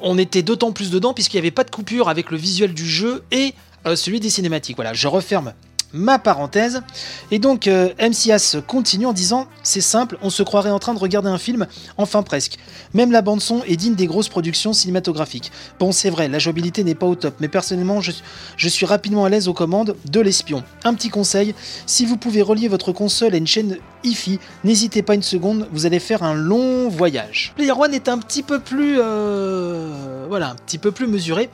on 0.00 0.18
était 0.18 0.42
d'autant 0.42 0.72
plus 0.72 0.90
dedans 0.90 1.14
puisqu'il 1.14 1.36
n'y 1.36 1.40
avait 1.40 1.50
pas 1.50 1.64
de 1.64 1.70
coupure 1.70 2.08
avec 2.08 2.30
le 2.30 2.36
visuel 2.36 2.74
du 2.74 2.88
jeu 2.88 3.24
et 3.30 3.54
euh, 3.86 3.96
celui 3.96 4.20
des 4.20 4.30
cinématiques. 4.30 4.76
Voilà, 4.76 4.92
je 4.92 5.08
referme 5.08 5.52
ma 5.92 6.18
parenthèse. 6.18 6.82
Et 7.30 7.38
donc 7.38 7.66
euh, 7.66 7.90
MCAS 8.00 8.56
continue 8.66 9.06
en 9.06 9.12
disant 9.12 9.46
c'est 9.62 9.80
simple, 9.80 10.18
on 10.22 10.30
se 10.30 10.42
croirait 10.42 10.70
en 10.70 10.78
train 10.78 10.94
de 10.94 10.98
regarder 10.98 11.28
un 11.28 11.38
film, 11.38 11.66
enfin 11.96 12.22
presque. 12.22 12.56
Même 12.94 13.12
la 13.12 13.22
bande 13.22 13.40
son 13.40 13.62
est 13.64 13.76
digne 13.76 13.94
des 13.94 14.06
grosses 14.06 14.28
productions 14.28 14.72
cinématographiques. 14.72 15.52
Bon 15.78 15.92
c'est 15.92 16.10
vrai, 16.10 16.28
la 16.28 16.38
jouabilité 16.38 16.84
n'est 16.84 16.94
pas 16.94 17.06
au 17.06 17.14
top, 17.14 17.34
mais 17.40 17.48
personnellement 17.48 18.00
je, 18.00 18.12
je 18.56 18.68
suis 18.68 18.86
rapidement 18.86 19.24
à 19.24 19.28
l'aise 19.28 19.48
aux 19.48 19.54
commandes 19.54 19.96
de 20.10 20.20
l'espion. 20.20 20.62
Un 20.84 20.94
petit 20.94 21.08
conseil, 21.08 21.54
si 21.86 22.06
vous 22.06 22.16
pouvez 22.16 22.42
relier 22.42 22.68
votre 22.68 22.92
console 22.92 23.34
à 23.34 23.38
une 23.38 23.46
chaîne 23.46 23.78
IFI, 24.04 24.38
n'hésitez 24.64 25.02
pas 25.02 25.14
une 25.14 25.22
seconde, 25.22 25.68
vous 25.72 25.86
allez 25.86 25.98
faire 25.98 26.22
un 26.22 26.34
long 26.34 26.88
voyage. 26.88 27.52
Player 27.56 27.72
One 27.72 27.94
est 27.94 28.08
un 28.08 28.18
petit 28.18 28.42
peu 28.42 28.60
plus... 28.60 28.98
Euh, 29.00 30.26
voilà, 30.28 30.50
un 30.50 30.54
petit 30.54 30.78
peu 30.78 30.92
plus 30.92 31.06
mesuré. 31.06 31.50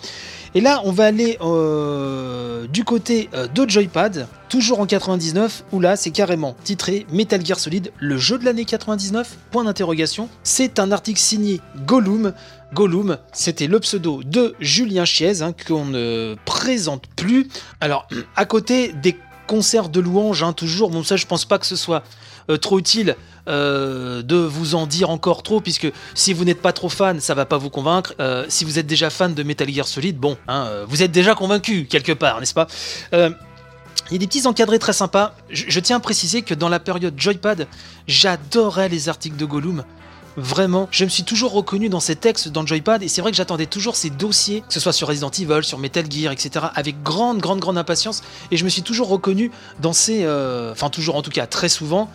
Et 0.56 0.60
là, 0.60 0.82
on 0.84 0.92
va 0.92 1.06
aller 1.06 1.36
euh, 1.40 2.68
du 2.68 2.84
côté 2.84 3.28
euh, 3.34 3.48
de 3.48 3.68
Joypad, 3.68 4.28
toujours 4.48 4.78
en 4.78 4.86
99, 4.86 5.64
où 5.72 5.80
là, 5.80 5.96
c'est 5.96 6.12
carrément 6.12 6.54
titré 6.62 7.06
Metal 7.10 7.44
Gear 7.44 7.58
Solid, 7.58 7.90
le 7.98 8.16
jeu 8.18 8.38
de 8.38 8.44
l'année 8.44 8.64
99 8.64 9.36
Point 9.50 9.64
d'interrogation. 9.64 10.28
C'est 10.44 10.78
un 10.78 10.92
article 10.92 11.18
signé 11.18 11.60
Gollum. 11.84 12.34
Gollum, 12.72 13.18
c'était 13.32 13.66
le 13.66 13.80
pseudo 13.80 14.22
de 14.22 14.54
Julien 14.60 15.04
Chiez, 15.04 15.42
hein, 15.42 15.52
qu'on 15.66 15.86
ne 15.86 16.36
présente 16.44 17.08
plus. 17.16 17.48
Alors, 17.80 18.06
à 18.36 18.44
côté 18.44 18.92
des 18.92 19.16
concerts 19.46 19.88
de 19.88 20.00
louanges, 20.00 20.42
hein, 20.42 20.52
toujours, 20.52 20.90
bon 20.90 21.02
ça 21.02 21.16
je 21.16 21.26
pense 21.26 21.44
pas 21.44 21.58
que 21.58 21.66
ce 21.66 21.76
soit 21.76 22.02
euh, 22.50 22.58
trop 22.58 22.78
utile 22.78 23.16
euh, 23.48 24.22
de 24.22 24.36
vous 24.36 24.74
en 24.74 24.86
dire 24.86 25.08
encore 25.10 25.42
trop, 25.42 25.60
puisque 25.60 25.90
si 26.14 26.32
vous 26.32 26.44
n'êtes 26.44 26.60
pas 26.60 26.72
trop 26.72 26.88
fan, 26.88 27.20
ça 27.20 27.34
va 27.34 27.46
pas 27.46 27.56
vous 27.56 27.70
convaincre. 27.70 28.14
Euh, 28.20 28.44
si 28.48 28.64
vous 28.64 28.78
êtes 28.78 28.86
déjà 28.86 29.08
fan 29.08 29.32
de 29.34 29.42
Metal 29.42 29.68
Gear 29.70 29.86
Solid, 29.86 30.18
bon, 30.18 30.36
hein, 30.46 30.68
vous 30.86 31.02
êtes 31.02 31.12
déjà 31.12 31.34
convaincu 31.34 31.86
quelque 31.86 32.12
part, 32.12 32.40
n'est-ce 32.40 32.54
pas? 32.54 32.66
Il 34.10 34.12
y 34.12 34.16
a 34.16 34.18
des 34.18 34.26
petits 34.26 34.46
encadrés 34.46 34.78
très 34.78 34.92
sympas. 34.92 35.34
Je, 35.48 35.80
tiens 35.80 35.96
à 35.96 36.00
préciser 36.00 36.42
que 36.42 36.52
dans 36.52 36.68
la 36.68 36.78
période 36.78 37.14
Joypad, 37.16 37.66
j'adorais 38.06 38.90
les 38.90 39.08
articles 39.08 39.36
de 39.36 39.46
Gollum. 39.46 39.84
Vraiment, 40.36 40.88
je 40.90 41.04
me 41.04 41.10
suis 41.10 41.22
toujours 41.22 41.52
reconnu 41.52 41.88
dans 41.88 42.00
ces 42.00 42.16
textes 42.16 42.48
dans 42.48 42.66
Joypad 42.66 43.02
et 43.02 43.08
c'est 43.08 43.20
vrai 43.20 43.30
que 43.30 43.36
j'attendais 43.36 43.66
toujours 43.66 43.94
ces 43.94 44.10
dossiers, 44.10 44.62
que 44.62 44.74
ce 44.74 44.80
soit 44.80 44.92
sur 44.92 45.08
Resident 45.08 45.30
Evil, 45.30 45.62
sur 45.62 45.78
Metal 45.78 46.10
Gear, 46.10 46.32
etc., 46.32 46.66
avec 46.74 47.02
grande, 47.02 47.38
grande, 47.38 47.60
grande 47.60 47.78
impatience 47.78 48.22
et 48.50 48.56
je 48.56 48.64
me 48.64 48.68
suis 48.68 48.82
toujours 48.82 49.08
reconnu 49.08 49.50
dans 49.80 49.92
ces. 49.92 50.26
Enfin, 50.72 50.90
toujours 50.90 51.16
en 51.16 51.22
tout 51.22 51.30
cas, 51.30 51.46
très 51.46 51.68
souvent, 51.68 52.10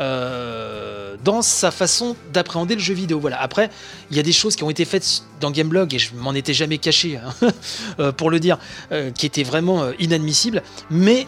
euh, 0.00 1.16
dans 1.24 1.42
sa 1.42 1.70
façon 1.70 2.14
d'appréhender 2.32 2.74
le 2.74 2.80
jeu 2.80 2.94
vidéo. 2.94 3.18
Voilà. 3.18 3.40
Après, 3.40 3.70
il 4.10 4.16
y 4.16 4.20
a 4.20 4.22
des 4.22 4.32
choses 4.32 4.54
qui 4.54 4.62
ont 4.62 4.70
été 4.70 4.84
faites 4.84 5.22
dans 5.40 5.50
Gameblog 5.50 5.94
et 5.94 5.98
je 5.98 6.14
m'en 6.14 6.34
étais 6.34 6.54
jamais 6.54 6.78
caché 6.78 7.16
hein, 7.16 7.50
euh, 7.98 8.12
pour 8.12 8.30
le 8.30 8.38
dire, 8.40 8.58
euh, 8.92 9.10
qui 9.10 9.26
étaient 9.26 9.42
vraiment 9.42 9.90
inadmissibles. 9.98 10.62
Mais, 10.90 11.26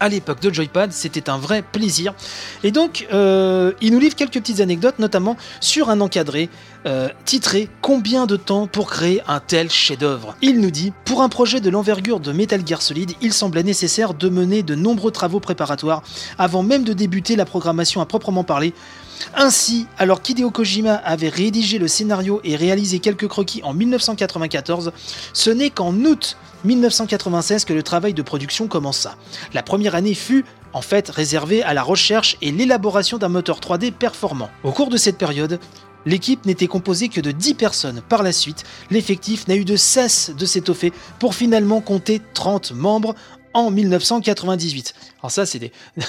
à 0.00 0.08
l'époque 0.08 0.40
de 0.40 0.52
Joypad, 0.52 0.92
c'était 0.92 1.30
un 1.30 1.38
vrai 1.38 1.62
plaisir. 1.62 2.14
Et 2.62 2.70
donc, 2.70 3.06
il 3.10 3.92
nous 3.92 3.98
livre 3.98 4.14
quelques 4.14 4.34
petites 4.34 4.60
anecdotes, 4.60 4.98
notamment 4.98 5.36
sur 5.60 5.88
un 5.88 6.00
encadré 6.00 6.48
titré 7.24 7.68
Combien 7.80 8.26
de 8.26 8.36
temps 8.36 8.66
pour 8.66 8.90
créer 8.90 9.22
un 9.26 9.40
tel 9.40 9.70
chef-d'œuvre? 9.70 10.36
Il 10.42 10.60
nous 10.60 10.70
dit 10.70 10.92
Pour 11.04 11.22
un 11.22 11.28
projet 11.28 11.60
de 11.60 11.70
l'envergure 11.70 12.20
de 12.20 12.32
Metal 12.32 12.60
Gear 12.66 12.82
Solid, 12.82 13.12
il 13.20 13.32
semblait 13.32 13.62
nécessaire 13.62 14.14
de 14.14 14.28
mener 14.28 14.62
de 14.62 14.74
nombreux 14.74 15.10
travaux 15.10 15.40
préparatoires 15.40 16.02
avant 16.38 16.62
même 16.62 16.84
de 16.84 16.92
débuter 16.92 17.36
la 17.36 17.44
programmation 17.44 18.00
à 18.00 18.06
proprement 18.06 18.44
parler. 18.44 18.74
Ainsi, 19.34 19.86
alors 19.98 20.22
qu'Hideo 20.22 20.50
Kojima 20.50 20.94
avait 20.94 21.28
rédigé 21.28 21.78
le 21.78 21.88
scénario 21.88 22.40
et 22.44 22.56
réalisé 22.56 22.98
quelques 22.98 23.28
croquis 23.28 23.62
en 23.62 23.72
1994, 23.72 24.92
ce 25.32 25.50
n'est 25.50 25.70
qu'en 25.70 25.94
août 25.94 26.36
1996 26.64 27.64
que 27.64 27.72
le 27.72 27.82
travail 27.82 28.14
de 28.14 28.22
production 28.22 28.66
commença. 28.66 29.16
La 29.52 29.62
première 29.62 29.94
année 29.94 30.14
fut 30.14 30.44
en 30.72 30.80
fait 30.80 31.08
réservée 31.08 31.62
à 31.62 31.74
la 31.74 31.82
recherche 31.82 32.36
et 32.42 32.50
l'élaboration 32.50 33.18
d'un 33.18 33.28
moteur 33.28 33.60
3D 33.60 33.92
performant. 33.92 34.50
Au 34.64 34.72
cours 34.72 34.88
de 34.88 34.96
cette 34.96 35.18
période, 35.18 35.60
L'équipe 36.06 36.44
n'était 36.46 36.66
composée 36.66 37.08
que 37.08 37.20
de 37.20 37.30
10 37.30 37.54
personnes. 37.54 38.02
Par 38.08 38.22
la 38.22 38.32
suite, 38.32 38.64
l'effectif 38.90 39.48
n'a 39.48 39.56
eu 39.56 39.64
de 39.64 39.76
cesse 39.76 40.32
de 40.36 40.46
s'étoffer 40.46 40.92
pour 41.18 41.34
finalement 41.34 41.80
compter 41.80 42.20
30 42.34 42.72
membres 42.72 43.14
en 43.54 43.70
1998. 43.70 44.94
Alors 45.20 45.30
ça, 45.30 45.46
c'est 45.46 45.58
des, 45.58 45.72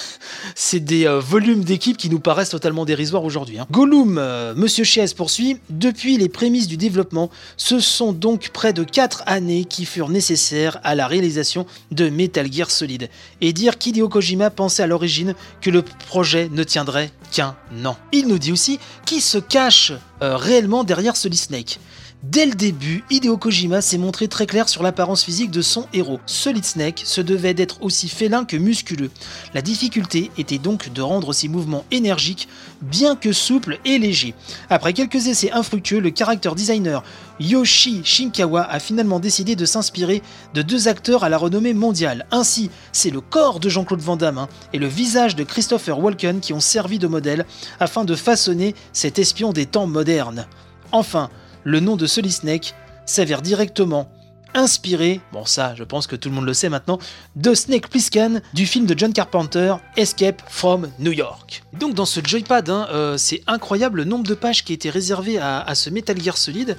c'est 0.54 0.80
des 0.80 1.06
euh, 1.06 1.20
volumes 1.20 1.64
d'équipe 1.64 1.96
qui 1.96 2.10
nous 2.10 2.20
paraissent 2.20 2.50
totalement 2.50 2.84
dérisoires 2.84 3.24
aujourd'hui. 3.24 3.58
Hein. 3.58 3.66
Gollum, 3.70 4.18
euh, 4.18 4.54
Monsieur 4.54 4.84
Chies 4.84 5.14
poursuit, 5.16 5.58
depuis 5.70 6.18
les 6.18 6.28
prémices 6.28 6.68
du 6.68 6.76
développement, 6.76 7.30
ce 7.56 7.80
sont 7.80 8.12
donc 8.12 8.50
près 8.50 8.72
de 8.72 8.84
4 8.84 9.22
années 9.26 9.64
qui 9.64 9.86
furent 9.86 10.10
nécessaires 10.10 10.78
à 10.84 10.94
la 10.94 11.06
réalisation 11.06 11.66
de 11.92 12.08
Metal 12.08 12.52
Gear 12.52 12.70
Solid. 12.70 13.08
Et 13.40 13.52
dire 13.52 13.78
qu'Hideo 13.78 14.08
Kojima 14.08 14.50
pensait 14.50 14.82
à 14.82 14.86
l'origine 14.86 15.34
que 15.60 15.70
le 15.70 15.82
projet 15.82 16.48
ne 16.50 16.64
tiendrait 16.64 17.10
qu'un 17.32 17.56
an. 17.84 17.96
Il 18.12 18.28
nous 18.28 18.38
dit 18.38 18.52
aussi 18.52 18.78
qui 19.04 19.20
se 19.20 19.38
cache 19.38 19.92
euh, 20.22 20.36
réellement 20.36 20.84
derrière 20.84 21.16
Solid 21.16 21.38
Snake. 21.38 21.78
Dès 22.28 22.44
le 22.44 22.54
début, 22.54 23.04
Hideo 23.08 23.36
Kojima 23.36 23.80
s'est 23.80 23.98
montré 23.98 24.26
très 24.26 24.46
clair 24.46 24.68
sur 24.68 24.82
l'apparence 24.82 25.22
physique 25.22 25.52
de 25.52 25.62
son 25.62 25.86
héros. 25.92 26.18
Solid 26.26 26.64
Snake 26.64 27.02
se 27.04 27.20
devait 27.20 27.54
d'être 27.54 27.80
aussi 27.82 28.08
félin 28.08 28.44
que 28.44 28.56
musculeux. 28.56 29.12
La 29.54 29.62
difficulté 29.62 30.32
était 30.36 30.58
donc 30.58 30.92
de 30.92 31.02
rendre 31.02 31.32
ses 31.32 31.46
mouvements 31.46 31.84
énergiques, 31.92 32.48
bien 32.82 33.14
que 33.14 33.32
souples 33.32 33.78
et 33.84 33.98
légers. 33.98 34.34
Après 34.70 34.92
quelques 34.92 35.28
essais 35.28 35.52
infructueux, 35.52 36.00
le 36.00 36.12
character 36.12 36.50
designer 36.56 37.04
Yoshi 37.38 38.00
Shinkawa 38.02 38.64
a 38.64 38.80
finalement 38.80 39.20
décidé 39.20 39.54
de 39.54 39.64
s'inspirer 39.64 40.20
de 40.52 40.62
deux 40.62 40.88
acteurs 40.88 41.22
à 41.22 41.28
la 41.28 41.38
renommée 41.38 41.74
mondiale. 41.74 42.26
Ainsi, 42.32 42.70
c'est 42.90 43.10
le 43.10 43.20
corps 43.20 43.60
de 43.60 43.68
Jean-Claude 43.68 44.00
Van 44.00 44.16
Damme 44.16 44.38
hein, 44.38 44.48
et 44.72 44.78
le 44.78 44.88
visage 44.88 45.36
de 45.36 45.44
Christopher 45.44 46.00
Walken 46.00 46.40
qui 46.40 46.52
ont 46.52 46.60
servi 46.60 46.98
de 46.98 47.06
modèle 47.06 47.46
afin 47.78 48.04
de 48.04 48.16
façonner 48.16 48.74
cet 48.92 49.20
espion 49.20 49.52
des 49.52 49.66
temps 49.66 49.86
modernes. 49.86 50.46
Enfin, 50.90 51.30
le 51.66 51.80
nom 51.80 51.96
de 51.96 52.06
Solid 52.06 52.30
Snake 52.30 52.74
s'avère 53.06 53.42
directement 53.42 54.08
inspiré, 54.54 55.20
bon 55.32 55.44
ça 55.44 55.74
je 55.74 55.82
pense 55.82 56.06
que 56.06 56.14
tout 56.14 56.28
le 56.28 56.34
monde 56.36 56.46
le 56.46 56.54
sait 56.54 56.68
maintenant, 56.68 56.98
de 57.34 57.54
Snake 57.54 57.88
Plissken 57.88 58.40
du 58.54 58.66
film 58.66 58.86
de 58.86 58.96
John 58.96 59.12
Carpenter 59.12 59.74
Escape 59.96 60.40
from 60.48 60.88
New 61.00 61.10
York. 61.10 61.64
Donc 61.78 61.94
dans 61.94 62.06
ce 62.06 62.20
joypad, 62.24 62.70
hein, 62.70 62.86
euh, 62.92 63.16
c'est 63.18 63.42
incroyable 63.48 63.98
le 63.98 64.04
nombre 64.04 64.24
de 64.24 64.34
pages 64.34 64.64
qui 64.64 64.72
étaient 64.72 64.90
réservées 64.90 65.38
à, 65.38 65.60
à 65.60 65.74
ce 65.74 65.90
Metal 65.90 66.18
Gear 66.22 66.36
Solid. 66.38 66.76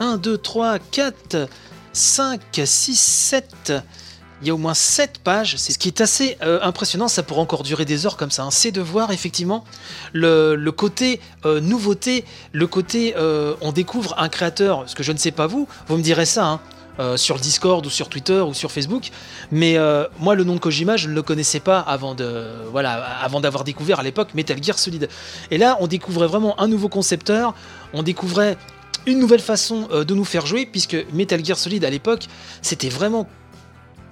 1, 0.00 0.16
2, 0.16 0.38
3, 0.38 0.80
4, 0.80 1.48
5, 1.92 2.40
6, 2.64 2.98
7 2.98 3.72
il 4.44 4.48
y 4.48 4.50
a 4.50 4.54
au 4.54 4.58
moins 4.58 4.74
7 4.74 5.20
pages. 5.24 5.56
Ce 5.56 5.78
qui 5.78 5.88
est 5.88 6.00
assez 6.02 6.36
euh, 6.42 6.60
impressionnant. 6.62 7.08
Ça 7.08 7.22
pourrait 7.22 7.40
encore 7.40 7.62
durer 7.62 7.86
des 7.86 8.04
heures 8.04 8.18
comme 8.18 8.30
ça. 8.30 8.42
Hein. 8.44 8.50
C'est 8.50 8.72
de 8.72 8.82
voir 8.82 9.10
effectivement 9.10 9.64
le, 10.12 10.56
côté 10.70 11.20
euh, 11.46 11.60
nouveauté, 11.60 12.24
le 12.52 12.66
côté 12.66 13.14
euh, 13.16 13.54
on 13.62 13.72
découvre 13.72 14.14
un 14.18 14.28
créateur. 14.28 14.84
Ce 14.86 14.94
que 14.94 15.02
je 15.02 15.12
ne 15.12 15.18
sais 15.18 15.30
pas 15.30 15.46
vous, 15.46 15.66
vous 15.88 15.96
me 15.96 16.02
direz 16.02 16.26
ça. 16.26 16.46
Hein, 16.46 16.60
sur 17.16 17.40
Discord 17.40 17.84
ou 17.84 17.90
sur 17.90 18.08
Twitter 18.08 18.40
ou 18.40 18.54
sur 18.54 18.70
Facebook, 18.70 19.10
mais 19.50 19.76
moi 20.20 20.36
le 20.36 20.44
nom 20.44 20.54
de 20.54 20.60
Kojima 20.60 20.96
je 20.96 21.08
ne 21.08 21.14
le 21.14 21.22
connaissais 21.22 21.58
pas 21.58 21.80
avant 21.80 22.14
voilà 22.70 22.92
avant 22.92 23.40
d'avoir 23.40 23.64
découvert 23.64 23.98
à 23.98 24.04
l'époque 24.04 24.32
Metal 24.34 24.62
Gear 24.62 24.78
Solid. 24.78 25.08
Et 25.50 25.58
là 25.58 25.76
on 25.80 25.88
découvrait 25.88 26.28
vraiment 26.28 26.54
un 26.60 26.68
nouveau 26.68 26.88
concepteur, 26.88 27.52
on 27.94 28.04
découvrait 28.04 28.56
une 29.06 29.18
nouvelle 29.18 29.40
façon 29.40 29.88
de 29.88 30.14
nous 30.14 30.24
faire 30.24 30.46
jouer 30.46 30.66
puisque 30.66 30.96
Metal 31.12 31.44
Gear 31.44 31.58
Solid 31.58 31.84
à 31.84 31.90
l'époque 31.90 32.26
c'était 32.62 32.90
vraiment 32.90 33.28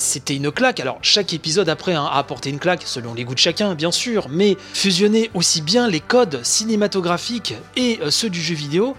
c'était 0.03 0.37
une 0.37 0.51
claque. 0.51 0.81
Alors, 0.81 0.99
chaque 1.03 1.33
épisode 1.33 1.69
après 1.69 1.95
hein, 1.95 2.05
a 2.05 2.19
apporté 2.19 2.51
une 2.51 2.59
claque, 2.59 2.83
selon 2.85 3.15
les 3.15 3.25
goûts 3.25 3.35
de 3.35 3.39
chacun, 3.39 3.75
bien 3.75 3.93
sûr, 3.93 4.29
mais 4.29 4.57
fusionner 4.75 5.31
aussi 5.35 5.63
bien 5.63 5.89
les 5.89 6.01
codes 6.01 6.41
cinématographiques 6.43 7.55
et 7.77 7.99
euh, 8.03 8.11
ceux 8.11 8.29
du 8.29 8.41
jeu 8.41 8.55
vidéo, 8.55 8.97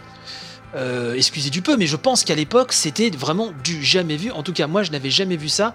euh, 0.76 1.14
excusez 1.14 1.50
du 1.50 1.62
peu, 1.62 1.78
mais 1.78 1.86
je 1.86 1.98
pense 1.98 2.24
qu'à 2.24 2.36
l'époque, 2.36 2.74
c'était 2.74 3.10
vraiment 3.12 3.52
du 3.64 3.84
jamais 3.84 4.16
vu. 4.16 4.32
En 4.32 4.44
tout 4.44 4.54
cas, 4.54 4.68
moi, 4.68 4.84
je 4.84 4.92
n'avais 4.92 5.12
jamais 5.12 5.36
vu 5.36 5.50
ça. 5.50 5.74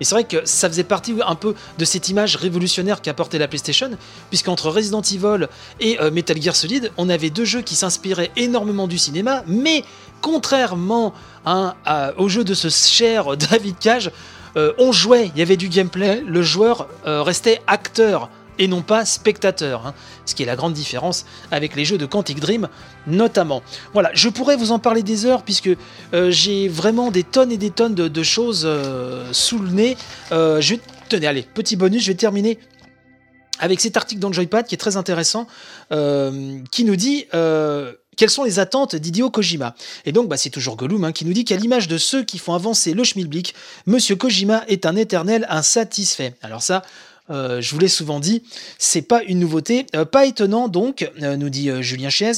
Et 0.00 0.04
c'est 0.04 0.14
vrai 0.14 0.24
que 0.24 0.44
ça 0.44 0.68
faisait 0.68 0.84
partie 0.84 1.14
un 1.26 1.34
peu 1.34 1.54
de 1.76 1.84
cette 1.84 2.08
image 2.08 2.36
révolutionnaire 2.36 3.02
qu'apportait 3.02 3.38
la 3.38 3.48
PlayStation, 3.48 3.90
puisqu'entre 4.30 4.70
Resident 4.70 5.02
Evil 5.02 5.48
et 5.80 6.00
euh, 6.00 6.12
Metal 6.12 6.40
Gear 6.40 6.54
Solid, 6.54 6.92
on 6.96 7.08
avait 7.08 7.30
deux 7.30 7.44
jeux 7.44 7.62
qui 7.62 7.74
s'inspiraient 7.74 8.30
énormément 8.36 8.86
du 8.86 8.96
cinéma, 8.96 9.42
mais 9.48 9.82
contrairement 10.20 11.14
hein, 11.46 11.74
au 12.16 12.28
jeu 12.28 12.44
de 12.44 12.54
ce 12.54 12.68
cher 12.68 13.36
David 13.50 13.76
Cage, 13.80 14.12
euh, 14.56 14.72
on 14.78 14.92
jouait, 14.92 15.30
il 15.34 15.38
y 15.38 15.42
avait 15.42 15.56
du 15.56 15.68
gameplay, 15.68 16.22
le 16.26 16.42
joueur 16.42 16.88
euh, 17.06 17.22
restait 17.22 17.60
acteur 17.66 18.30
et 18.60 18.66
non 18.66 18.82
pas 18.82 19.04
spectateur, 19.04 19.86
hein. 19.86 19.94
ce 20.26 20.34
qui 20.34 20.42
est 20.42 20.46
la 20.46 20.56
grande 20.56 20.72
différence 20.72 21.26
avec 21.52 21.76
les 21.76 21.84
jeux 21.84 21.98
de 21.98 22.06
Quantic 22.06 22.40
Dream 22.40 22.68
notamment. 23.06 23.62
Voilà, 23.92 24.10
je 24.14 24.28
pourrais 24.28 24.56
vous 24.56 24.72
en 24.72 24.80
parler 24.80 25.04
des 25.04 25.26
heures 25.26 25.42
puisque 25.42 25.70
euh, 26.12 26.30
j'ai 26.30 26.68
vraiment 26.68 27.10
des 27.12 27.22
tonnes 27.22 27.52
et 27.52 27.56
des 27.56 27.70
tonnes 27.70 27.94
de, 27.94 28.22
choses 28.22 28.68
sous 29.32 29.58
le 29.58 29.70
nez. 29.70 29.96
je 30.30 30.74
tenez, 31.08 31.26
allez, 31.26 31.42
petit 31.42 31.76
bonus, 31.76 32.02
je 32.02 32.08
vais 32.08 32.16
terminer 32.16 32.58
avec 33.58 33.80
cet 33.80 33.96
article 33.96 34.20
dans 34.20 34.28
le 34.28 34.34
Joypad 34.34 34.66
qui 34.66 34.74
est 34.74 34.78
très 34.78 34.96
intéressant, 34.96 35.46
qui 35.90 36.84
nous 36.84 36.96
dit 36.96 37.26
quelles 38.18 38.30
sont 38.30 38.42
les 38.42 38.58
attentes 38.58 38.96
d'Hideo 38.96 39.30
Kojima 39.30 39.74
Et 40.04 40.12
donc, 40.12 40.28
bah, 40.28 40.36
c'est 40.36 40.50
toujours 40.50 40.76
Gollum 40.76 41.04
hein, 41.04 41.12
qui 41.12 41.24
nous 41.24 41.32
dit 41.32 41.44
qu'à 41.44 41.56
l'image 41.56 41.86
de 41.86 41.96
ceux 41.96 42.24
qui 42.24 42.38
font 42.38 42.52
avancer 42.52 42.92
le 42.92 43.04
schmilblick, 43.04 43.54
Monsieur 43.86 44.16
Kojima 44.16 44.64
est 44.66 44.86
un 44.86 44.96
éternel 44.96 45.46
insatisfait. 45.48 46.34
Alors 46.42 46.60
ça, 46.60 46.82
euh, 47.30 47.60
je 47.60 47.72
vous 47.72 47.78
l'ai 47.78 47.88
souvent 47.88 48.20
dit, 48.20 48.42
c'est 48.78 49.02
pas 49.02 49.22
une 49.22 49.38
nouveauté. 49.38 49.86
Euh, 49.94 50.04
pas 50.04 50.26
étonnant 50.26 50.68
donc, 50.68 51.10
euh, 51.22 51.36
nous 51.36 51.48
dit 51.48 51.70
Julien 51.80 52.10
Chiez, 52.10 52.32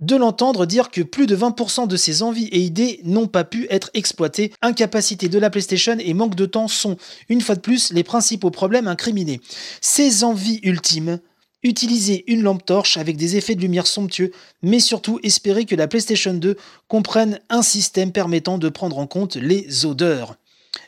de 0.00 0.16
l'entendre 0.16 0.66
dire 0.66 0.90
que 0.90 1.02
plus 1.02 1.26
de 1.26 1.36
20% 1.36 1.88
de 1.88 1.96
ses 1.96 2.22
envies 2.22 2.48
et 2.48 2.60
idées 2.60 3.00
n'ont 3.04 3.26
pas 3.26 3.44
pu 3.44 3.66
être 3.70 3.90
exploitées. 3.94 4.52
Incapacité 4.62 5.28
de 5.28 5.38
la 5.38 5.50
PlayStation 5.50 5.96
et 5.98 6.14
manque 6.14 6.34
de 6.34 6.46
temps 6.46 6.68
sont, 6.68 6.96
une 7.28 7.40
fois 7.40 7.54
de 7.54 7.60
plus, 7.60 7.92
les 7.92 8.04
principaux 8.04 8.50
problèmes 8.50 8.88
incriminés. 8.88 9.40
Ces 9.80 10.24
envies 10.24 10.60
ultimes 10.62 11.18
Utiliser 11.64 12.22
une 12.28 12.42
lampe 12.42 12.64
torche 12.64 12.98
avec 12.98 13.16
des 13.16 13.36
effets 13.36 13.56
de 13.56 13.60
lumière 13.60 13.88
somptueux, 13.88 14.30
mais 14.62 14.78
surtout 14.78 15.18
espérer 15.24 15.64
que 15.64 15.74
la 15.74 15.88
PlayStation 15.88 16.32
2 16.32 16.56
comprenne 16.86 17.40
un 17.48 17.62
système 17.62 18.12
permettant 18.12 18.58
de 18.58 18.68
prendre 18.68 18.96
en 18.98 19.08
compte 19.08 19.34
les 19.34 19.84
odeurs. 19.84 20.37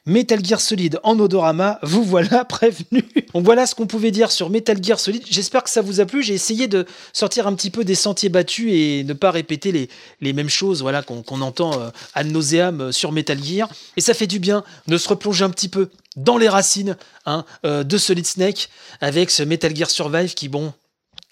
Metal 0.07 0.45
Gear 0.45 0.61
Solid 0.61 0.99
en 1.03 1.19
odorama, 1.19 1.79
vous 1.83 2.05
voilà 2.05 2.45
prévenu. 2.49 3.05
Donc 3.35 3.45
voilà 3.45 3.67
ce 3.67 3.75
qu'on 3.75 3.87
pouvait 3.87 4.11
dire 4.11 4.33
sur 4.33 4.51
Metal 4.51 4.83
Gear 4.83 4.99
Solid. 4.99 5.23
J'espère 5.29 5.63
que 5.63 5.71
ça 5.71 5.83
vous 5.83 6.01
a 6.01 6.07
plu. 6.07 6.23
J'ai 6.23 6.35
essayé 6.35 6.69
de 6.69 6.87
sortir 7.13 7.47
un 7.47 7.55
petit 7.55 7.71
peu 7.71 7.85
des 7.85 7.95
sentiers 7.95 8.29
battus 8.29 8.71
et 8.73 9.05
ne 9.05 9.13
pas 9.13 9.31
répéter 9.31 9.73
les, 9.73 9.89
les 10.21 10.33
mêmes 10.33 10.49
choses 10.49 10.83
voilà, 10.83 11.03
qu'on 11.03 11.41
entend 11.41 11.81
euh, 11.81 11.91
ad 12.15 12.27
nauseam 12.27 12.81
euh, 12.81 12.93
sur 12.93 13.13
Metal 13.13 13.43
Gear. 13.43 13.69
Et 13.97 14.01
ça 14.01 14.15
fait 14.15 14.27
du 14.27 14.39
bien 14.39 14.65
de 14.87 14.99
se 14.99 15.09
replonger 15.09 15.45
un 15.45 15.51
petit 15.51 15.69
peu 15.69 15.91
dans 16.17 16.39
les 16.39 16.49
racines 16.49 16.97
hein, 17.27 17.45
euh, 17.65 17.85
de 17.85 17.99
Solid 17.99 18.27
Snake 18.27 18.69
avec 19.01 19.31
ce 19.31 19.43
Metal 19.43 19.75
Gear 19.75 19.91
Survive 19.91 20.35
qui, 20.35 20.49
bon, 20.49 20.73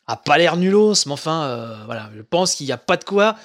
a 0.06 0.16
pas 0.16 0.38
l'air 0.38 0.56
nulos, 0.56 1.04
mais 1.06 1.12
enfin, 1.12 1.76
voilà, 1.84 2.08
je 2.16 2.22
pense 2.22 2.54
qu'il 2.54 2.64
n'y 2.64 2.72
a 2.72 2.78
pas 2.78 2.96
de 2.96 3.04
quoi. 3.04 3.36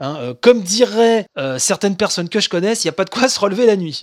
Hein, 0.00 0.34
comme 0.40 0.62
diraient 0.62 1.26
certaines 1.58 1.96
personnes 1.96 2.28
que 2.28 2.40
je 2.40 2.48
connaisse, 2.48 2.82
il 2.82 2.88
n'y 2.88 2.90
a 2.90 2.92
pas 2.92 3.04
de 3.04 3.10
quoi 3.10 3.28
se 3.28 3.38
relever 3.38 3.66
la 3.66 3.76
nuit. 3.76 4.00